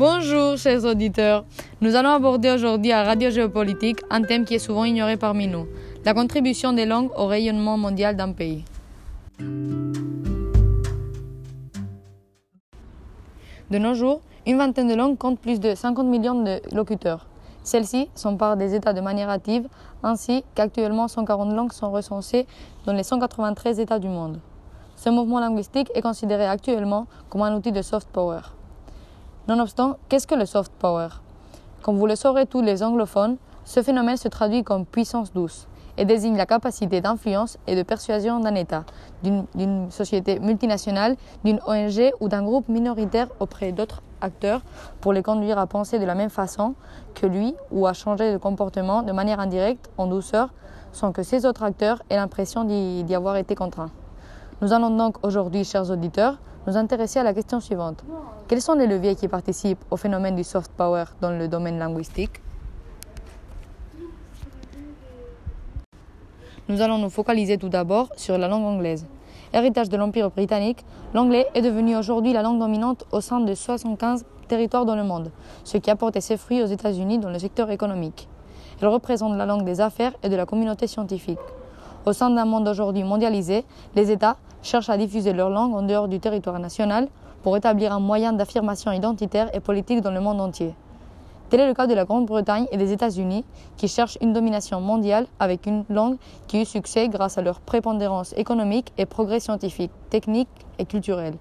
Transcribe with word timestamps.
Bonjour 0.00 0.56
chers 0.56 0.86
auditeurs. 0.86 1.44
Nous 1.82 1.94
allons 1.94 2.08
aborder 2.08 2.50
aujourd'hui 2.50 2.90
à 2.90 3.04
Radio 3.04 3.28
Géopolitique 3.28 4.00
un 4.08 4.22
thème 4.22 4.46
qui 4.46 4.54
est 4.54 4.58
souvent 4.58 4.84
ignoré 4.84 5.18
parmi 5.18 5.46
nous, 5.46 5.66
la 6.06 6.14
contribution 6.14 6.72
des 6.72 6.86
langues 6.86 7.10
au 7.18 7.26
rayonnement 7.26 7.76
mondial 7.76 8.16
d'un 8.16 8.32
pays. 8.32 8.64
De 13.70 13.76
nos 13.76 13.92
jours, 13.92 14.22
une 14.46 14.56
vingtaine 14.56 14.88
de 14.88 14.94
langues 14.94 15.18
comptent 15.18 15.38
plus 15.38 15.60
de 15.60 15.74
50 15.74 16.06
millions 16.06 16.42
de 16.44 16.62
locuteurs. 16.74 17.26
Celles-ci 17.62 18.08
sont 18.14 18.38
par 18.38 18.56
des 18.56 18.74
États 18.74 18.94
de 18.94 19.02
manière 19.02 19.28
active, 19.28 19.68
ainsi 20.02 20.44
qu'actuellement 20.54 21.08
140 21.08 21.52
langues 21.52 21.74
sont 21.74 21.90
recensées 21.90 22.46
dans 22.86 22.94
les 22.94 23.02
193 23.02 23.78
États 23.80 23.98
du 23.98 24.08
monde. 24.08 24.40
Ce 24.96 25.10
mouvement 25.10 25.40
linguistique 25.40 25.90
est 25.94 26.00
considéré 26.00 26.46
actuellement 26.46 27.06
comme 27.28 27.42
un 27.42 27.54
outil 27.54 27.70
de 27.70 27.82
soft 27.82 28.08
power. 28.08 28.40
Nonobstant, 29.50 29.96
qu'est-ce 30.08 30.28
que 30.28 30.36
le 30.36 30.46
soft 30.46 30.70
power? 30.78 31.08
Comme 31.82 31.98
vous 31.98 32.06
le 32.06 32.14
saurez 32.14 32.46
tous 32.46 32.62
les 32.62 32.84
anglophones, 32.84 33.36
ce 33.64 33.82
phénomène 33.82 34.16
se 34.16 34.28
traduit 34.28 34.62
comme 34.62 34.86
puissance 34.86 35.32
douce 35.32 35.66
et 35.98 36.04
désigne 36.04 36.36
la 36.36 36.46
capacité 36.46 37.00
d'influence 37.00 37.58
et 37.66 37.74
de 37.74 37.82
persuasion 37.82 38.38
d'un 38.38 38.54
État, 38.54 38.84
d'une 39.24 39.90
société 39.90 40.38
multinationale, 40.38 41.16
d'une 41.42 41.58
ONG 41.66 42.12
ou 42.20 42.28
d'un 42.28 42.44
groupe 42.44 42.68
minoritaire 42.68 43.26
auprès 43.40 43.72
d'autres 43.72 44.02
acteurs 44.20 44.60
pour 45.00 45.12
les 45.12 45.24
conduire 45.24 45.58
à 45.58 45.66
penser 45.66 45.98
de 45.98 46.04
la 46.04 46.14
même 46.14 46.30
façon 46.30 46.76
que 47.16 47.26
lui 47.26 47.56
ou 47.72 47.88
à 47.88 47.92
changer 47.92 48.32
de 48.32 48.38
comportement 48.38 49.02
de 49.02 49.10
manière 49.10 49.40
indirecte, 49.40 49.90
en 49.98 50.06
douceur, 50.06 50.50
sans 50.92 51.10
que 51.10 51.24
ces 51.24 51.44
autres 51.44 51.64
acteurs 51.64 52.04
aient 52.08 52.14
l'impression 52.14 52.62
d'y 52.62 53.14
avoir 53.16 53.34
été 53.34 53.56
contraints. 53.56 53.90
Nous 54.62 54.72
allons 54.72 54.90
donc 54.90 55.16
aujourd'hui, 55.24 55.64
chers 55.64 55.90
auditeurs, 55.90 56.38
nous 56.66 56.76
intéresser 56.76 57.18
à 57.18 57.22
la 57.22 57.32
question 57.32 57.60
suivante. 57.60 58.04
Quels 58.48 58.60
sont 58.60 58.74
les 58.74 58.86
leviers 58.86 59.14
qui 59.14 59.28
participent 59.28 59.84
au 59.90 59.96
phénomène 59.96 60.36
du 60.36 60.44
soft 60.44 60.70
power 60.72 61.04
dans 61.20 61.30
le 61.30 61.48
domaine 61.48 61.78
linguistique? 61.78 62.40
Nous 66.68 66.80
allons 66.82 66.98
nous 66.98 67.10
focaliser 67.10 67.58
tout 67.58 67.68
d'abord 67.68 68.10
sur 68.16 68.38
la 68.38 68.46
langue 68.46 68.64
anglaise. 68.64 69.06
Héritage 69.52 69.88
de 69.88 69.96
l'Empire 69.96 70.30
britannique, 70.30 70.84
l'anglais 71.14 71.48
est 71.54 71.62
devenu 71.62 71.96
aujourd'hui 71.96 72.32
la 72.32 72.42
langue 72.42 72.60
dominante 72.60 73.04
au 73.10 73.20
sein 73.20 73.40
de 73.40 73.52
75 73.54 74.24
territoires 74.46 74.84
dans 74.84 74.94
le 74.94 75.02
monde, 75.02 75.32
ce 75.64 75.78
qui 75.78 75.90
a 75.90 75.96
porté 75.96 76.20
ses 76.20 76.36
fruits 76.36 76.62
aux 76.62 76.66
États-Unis 76.66 77.18
dans 77.18 77.30
le 77.30 77.38
secteur 77.38 77.70
économique. 77.70 78.28
Elle 78.80 78.88
représente 78.88 79.36
la 79.36 79.46
langue 79.46 79.64
des 79.64 79.80
affaires 79.80 80.12
et 80.22 80.28
de 80.28 80.36
la 80.36 80.46
communauté 80.46 80.86
scientifique. 80.86 81.38
Au 82.06 82.14
sein 82.14 82.30
d'un 82.30 82.46
monde 82.46 82.66
aujourd'hui 82.66 83.04
mondialisé, 83.04 83.64
les 83.94 84.10
États 84.10 84.36
cherchent 84.62 84.88
à 84.88 84.96
diffuser 84.96 85.34
leur 85.34 85.50
langue 85.50 85.74
en 85.74 85.82
dehors 85.82 86.08
du 86.08 86.18
territoire 86.18 86.58
national 86.58 87.08
pour 87.42 87.56
établir 87.56 87.92
un 87.92 88.00
moyen 88.00 88.32
d'affirmation 88.32 88.90
identitaire 88.92 89.54
et 89.54 89.60
politique 89.60 90.00
dans 90.00 90.10
le 90.10 90.20
monde 90.20 90.40
entier. 90.40 90.74
Tel 91.50 91.60
est 91.60 91.66
le 91.66 91.74
cas 91.74 91.86
de 91.86 91.94
la 91.94 92.04
Grande-Bretagne 92.04 92.66
et 92.70 92.76
des 92.76 92.92
États-Unis 92.92 93.44
qui 93.76 93.88
cherchent 93.88 94.16
une 94.22 94.32
domination 94.32 94.80
mondiale 94.80 95.26
avec 95.38 95.66
une 95.66 95.84
langue 95.90 96.16
qui 96.46 96.62
eut 96.62 96.64
succès 96.64 97.08
grâce 97.08 97.38
à 97.38 97.42
leur 97.42 97.60
prépondérance 97.60 98.32
économique 98.36 98.92
et 98.96 99.04
progrès 99.04 99.40
scientifique, 99.40 99.90
technique 100.10 100.48
et 100.78 100.86
culturel. 100.86 101.34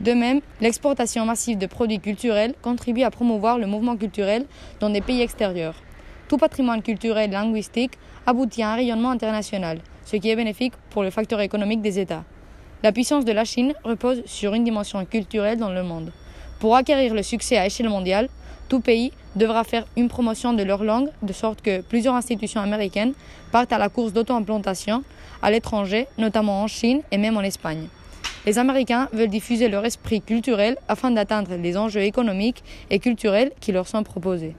De 0.00 0.12
même, 0.12 0.40
l'exportation 0.60 1.26
massive 1.26 1.58
de 1.58 1.66
produits 1.66 2.00
culturels 2.00 2.54
contribue 2.62 3.02
à 3.02 3.10
promouvoir 3.10 3.58
le 3.58 3.66
mouvement 3.66 3.96
culturel 3.96 4.46
dans 4.80 4.90
des 4.90 5.00
pays 5.00 5.22
extérieurs. 5.22 5.74
Tout 6.30 6.38
patrimoine 6.38 6.80
culturel 6.80 7.30
et 7.30 7.32
linguistique 7.32 7.98
aboutit 8.24 8.62
à 8.62 8.70
un 8.70 8.74
rayonnement 8.76 9.10
international, 9.10 9.80
ce 10.04 10.14
qui 10.14 10.30
est 10.30 10.36
bénéfique 10.36 10.74
pour 10.90 11.02
le 11.02 11.10
facteur 11.10 11.40
économique 11.40 11.82
des 11.82 11.98
États. 11.98 12.22
La 12.84 12.92
puissance 12.92 13.24
de 13.24 13.32
la 13.32 13.44
Chine 13.44 13.74
repose 13.82 14.22
sur 14.26 14.54
une 14.54 14.62
dimension 14.62 15.04
culturelle 15.04 15.58
dans 15.58 15.72
le 15.72 15.82
monde. 15.82 16.12
Pour 16.60 16.76
acquérir 16.76 17.14
le 17.14 17.24
succès 17.24 17.56
à 17.56 17.66
échelle 17.66 17.88
mondiale, 17.88 18.28
tout 18.68 18.78
pays 18.78 19.10
devra 19.34 19.64
faire 19.64 19.86
une 19.96 20.06
promotion 20.06 20.52
de 20.52 20.62
leur 20.62 20.84
langue, 20.84 21.08
de 21.20 21.32
sorte 21.32 21.62
que 21.62 21.80
plusieurs 21.80 22.14
institutions 22.14 22.60
américaines 22.60 23.14
partent 23.50 23.72
à 23.72 23.78
la 23.78 23.88
course 23.88 24.12
d'auto-implantation 24.12 25.02
à 25.42 25.50
l'étranger, 25.50 26.06
notamment 26.16 26.62
en 26.62 26.68
Chine 26.68 27.00
et 27.10 27.18
même 27.18 27.38
en 27.38 27.42
Espagne. 27.42 27.88
Les 28.46 28.56
Américains 28.60 29.08
veulent 29.12 29.30
diffuser 29.30 29.68
leur 29.68 29.84
esprit 29.84 30.20
culturel 30.20 30.76
afin 30.86 31.10
d'atteindre 31.10 31.56
les 31.56 31.76
enjeux 31.76 32.02
économiques 32.02 32.62
et 32.88 33.00
culturels 33.00 33.50
qui 33.58 33.72
leur 33.72 33.88
sont 33.88 34.04
proposés. 34.04 34.54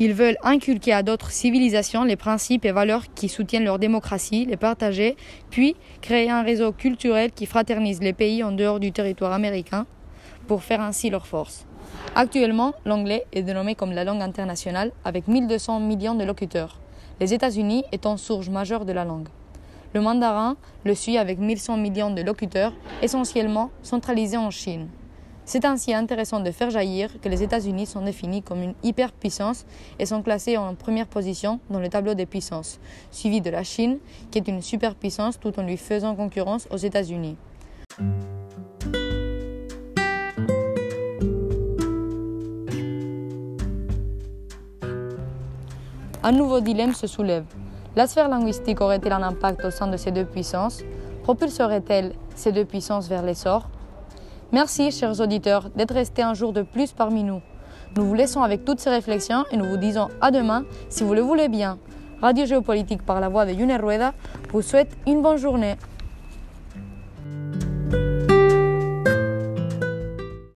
Ils 0.00 0.14
veulent 0.14 0.38
inculquer 0.44 0.92
à 0.92 1.02
d'autres 1.02 1.32
civilisations 1.32 2.04
les 2.04 2.14
principes 2.14 2.64
et 2.64 2.70
valeurs 2.70 3.12
qui 3.14 3.28
soutiennent 3.28 3.64
leur 3.64 3.80
démocratie, 3.80 4.44
les 4.44 4.56
partager, 4.56 5.16
puis 5.50 5.74
créer 6.02 6.30
un 6.30 6.42
réseau 6.42 6.70
culturel 6.70 7.32
qui 7.32 7.46
fraternise 7.46 8.00
les 8.00 8.12
pays 8.12 8.44
en 8.44 8.52
dehors 8.52 8.78
du 8.78 8.92
territoire 8.92 9.32
américain 9.32 9.86
pour 10.46 10.62
faire 10.62 10.80
ainsi 10.80 11.10
leur 11.10 11.26
force. 11.26 11.66
Actuellement, 12.14 12.74
l'anglais 12.84 13.26
est 13.32 13.42
dénommé 13.42 13.74
comme 13.74 13.90
la 13.90 14.04
langue 14.04 14.22
internationale 14.22 14.92
avec 15.04 15.26
1200 15.26 15.80
millions 15.80 16.14
de 16.14 16.24
locuteurs, 16.24 16.78
les 17.18 17.34
États-Unis 17.34 17.84
étant 17.90 18.16
source 18.16 18.48
majeure 18.48 18.84
de 18.84 18.92
la 18.92 19.04
langue. 19.04 19.28
Le 19.94 20.00
mandarin 20.00 20.56
le 20.84 20.94
suit 20.94 21.18
avec 21.18 21.38
1100 21.38 21.76
millions 21.76 22.10
de 22.10 22.22
locuteurs, 22.22 22.72
essentiellement 23.02 23.70
centralisés 23.82 24.36
en 24.36 24.50
Chine. 24.50 24.88
C'est 25.50 25.64
ainsi 25.64 25.94
intéressant 25.94 26.40
de 26.40 26.50
faire 26.50 26.68
jaillir 26.68 27.08
que 27.22 27.28
les 27.30 27.42
États-Unis 27.42 27.86
sont 27.86 28.02
définis 28.02 28.42
comme 28.42 28.62
une 28.62 28.74
hyperpuissance 28.82 29.64
et 29.98 30.04
sont 30.04 30.20
classés 30.20 30.58
en 30.58 30.74
première 30.74 31.06
position 31.06 31.58
dans 31.70 31.78
le 31.78 31.88
tableau 31.88 32.12
des 32.12 32.26
puissances, 32.26 32.78
suivi 33.10 33.40
de 33.40 33.48
la 33.48 33.64
Chine, 33.64 33.96
qui 34.30 34.36
est 34.36 34.46
une 34.46 34.60
superpuissance 34.60 35.40
tout 35.40 35.58
en 35.58 35.62
lui 35.62 35.78
faisant 35.78 36.14
concurrence 36.14 36.68
aux 36.70 36.76
États-Unis. 36.76 37.38
Un 46.22 46.32
nouveau 46.32 46.60
dilemme 46.60 46.92
se 46.92 47.06
soulève. 47.06 47.46
La 47.96 48.06
sphère 48.06 48.28
linguistique 48.28 48.82
aurait-elle 48.82 49.14
un 49.14 49.22
impact 49.22 49.64
au 49.64 49.70
sein 49.70 49.86
de 49.86 49.96
ces 49.96 50.10
deux 50.10 50.26
puissances? 50.26 50.82
Propulserait-elle 51.22 52.12
ces 52.34 52.52
deux 52.52 52.66
puissances 52.66 53.08
vers 53.08 53.22
l'essor? 53.22 53.70
Merci, 54.50 54.90
chers 54.92 55.20
auditeurs, 55.20 55.68
d'être 55.76 55.92
restés 55.92 56.22
un 56.22 56.32
jour 56.32 56.54
de 56.54 56.62
plus 56.62 56.92
parmi 56.92 57.22
nous. 57.22 57.42
Nous 57.94 58.06
vous 58.06 58.14
laissons 58.14 58.42
avec 58.42 58.64
toutes 58.64 58.80
ces 58.80 58.88
réflexions 58.88 59.44
et 59.50 59.58
nous 59.58 59.66
vous 59.66 59.76
disons 59.76 60.08
à 60.22 60.30
demain 60.30 60.64
si 60.88 61.04
vous 61.04 61.12
le 61.12 61.20
voulez 61.20 61.48
bien. 61.48 61.78
Radio 62.22 62.46
Géopolitique 62.46 63.04
par 63.04 63.20
la 63.20 63.28
voix 63.28 63.44
de 63.44 63.52
Yune 63.52 63.72
Rueda 63.72 64.14
vous 64.50 64.62
souhaite 64.62 64.96
une 65.06 65.20
bonne 65.20 65.36
journée. 65.36 65.76